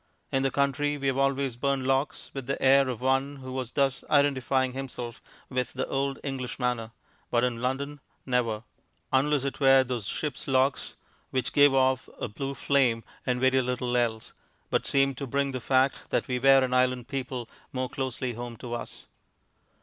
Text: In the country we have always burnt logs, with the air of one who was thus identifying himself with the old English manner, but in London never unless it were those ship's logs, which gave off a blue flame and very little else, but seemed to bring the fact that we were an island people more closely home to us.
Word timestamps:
In 0.31 0.41
the 0.41 0.49
country 0.49 0.97
we 0.97 1.05
have 1.05 1.17
always 1.19 1.55
burnt 1.55 1.83
logs, 1.83 2.31
with 2.33 2.47
the 2.47 2.59
air 2.59 2.89
of 2.89 3.01
one 3.01 3.35
who 3.35 3.51
was 3.51 3.69
thus 3.71 4.03
identifying 4.09 4.73
himself 4.73 5.21
with 5.47 5.73
the 5.73 5.85
old 5.87 6.17
English 6.23 6.57
manner, 6.57 6.89
but 7.29 7.43
in 7.43 7.61
London 7.61 7.99
never 8.25 8.63
unless 9.13 9.43
it 9.43 9.59
were 9.59 9.83
those 9.83 10.07
ship's 10.07 10.47
logs, 10.47 10.95
which 11.29 11.53
gave 11.53 11.75
off 11.75 12.09
a 12.19 12.27
blue 12.27 12.55
flame 12.55 13.03
and 13.27 13.39
very 13.39 13.61
little 13.61 13.95
else, 13.95 14.33
but 14.71 14.87
seemed 14.87 15.17
to 15.19 15.27
bring 15.27 15.51
the 15.51 15.59
fact 15.59 16.09
that 16.09 16.27
we 16.27 16.39
were 16.39 16.63
an 16.63 16.73
island 16.73 17.07
people 17.07 17.47
more 17.71 17.87
closely 17.87 18.33
home 18.33 18.57
to 18.57 18.73
us. 18.73 19.05